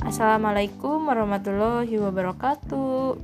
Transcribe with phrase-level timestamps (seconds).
[0.00, 3.20] Assalamualaikum warahmatullahi wabarakatuh.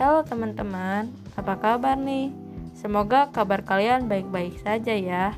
[0.00, 2.32] Halo teman-teman, apa kabar nih?
[2.72, 5.36] Semoga kabar kalian baik-baik saja ya.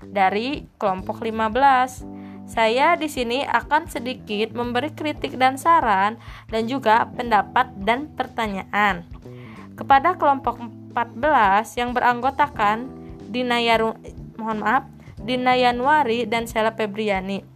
[0.08, 2.19] dari kelompok 15.
[2.50, 6.18] Saya di sini akan sedikit memberi kritik dan saran
[6.50, 9.06] dan juga pendapat dan pertanyaan
[9.78, 10.58] kepada kelompok
[10.90, 12.90] 14 yang beranggotakan
[13.30, 13.94] Dina Yaru,
[14.34, 14.84] mohon maaf,
[15.22, 17.46] Dina Yanuari dan Sela Febriani.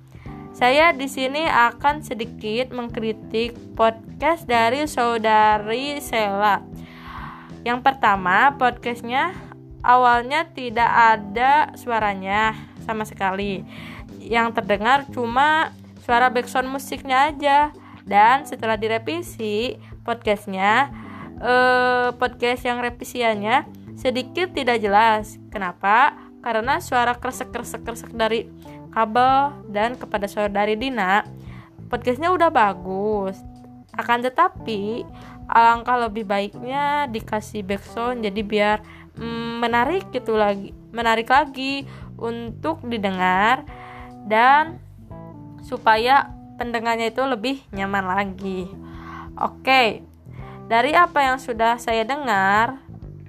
[0.55, 6.62] Saya di sini akan sedikit mengkritik podcast dari saudari Sela.
[7.67, 9.34] Yang pertama, podcastnya
[9.84, 12.56] awalnya tidak ada suaranya
[12.88, 13.61] sama sekali.
[14.19, 15.70] Yang terdengar cuma
[16.01, 17.58] suara background musiknya aja.
[18.05, 20.92] Dan setelah direvisi podcastnya
[21.41, 23.64] eh, podcast yang revisiannya
[23.97, 25.36] sedikit tidak jelas.
[25.53, 26.17] Kenapa?
[26.45, 28.45] Karena suara kresek kresek kresek dari
[28.92, 31.25] kabel dan kepada suara dari Dina
[31.89, 33.41] podcastnya udah bagus.
[33.95, 35.06] Akan tetapi
[35.47, 38.78] alangkah lebih baiknya dikasih background jadi biar
[39.19, 41.87] mm, menarik gitu lagi menarik lagi
[42.19, 43.67] untuk didengar
[44.31, 44.79] dan
[45.65, 48.70] supaya pendengarnya itu lebih nyaman lagi.
[49.41, 50.07] Oke.
[50.65, 52.81] Dari apa yang sudah saya dengar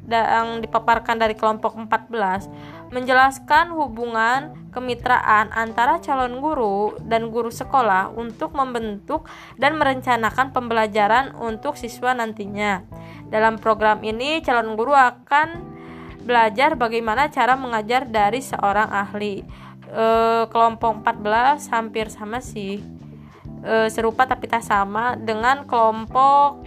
[0.06, 8.54] yang dipaparkan dari kelompok 14 menjelaskan hubungan kemitraan antara calon guru dan guru sekolah untuk
[8.54, 9.26] membentuk
[9.58, 12.86] dan merencanakan pembelajaran untuk siswa nantinya.
[13.34, 15.75] Dalam program ini calon guru akan
[16.26, 19.46] belajar bagaimana cara mengajar dari seorang ahli
[19.94, 22.82] uh, kelompok 14 hampir sama sih
[23.62, 26.66] uh, serupa tapi tak sama dengan kelompok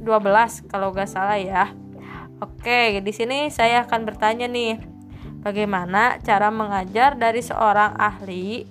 [0.00, 1.70] 12 kalau gak salah ya
[2.40, 4.80] oke di sini saya akan bertanya nih
[5.44, 8.64] bagaimana cara mengajar dari seorang ahli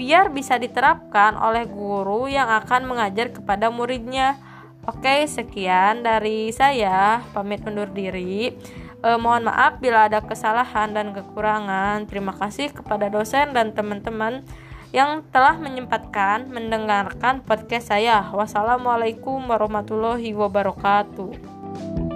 [0.00, 4.40] biar bisa diterapkan oleh guru yang akan mengajar kepada muridnya
[4.88, 7.20] Oke, sekian dari saya.
[7.36, 8.56] Pamit undur diri.
[8.98, 12.10] Eh, mohon maaf bila ada kesalahan dan kekurangan.
[12.10, 14.42] Terima kasih kepada dosen dan teman-teman
[14.90, 18.26] yang telah menyempatkan mendengarkan podcast saya.
[18.34, 22.07] Wassalamualaikum warahmatullahi wabarakatuh.